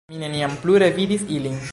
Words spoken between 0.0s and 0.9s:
Mi neniam plu